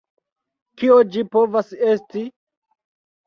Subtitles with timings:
[0.81, 2.23] Kio ĝi povas esti?